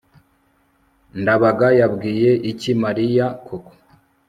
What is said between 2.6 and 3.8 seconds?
mariya koko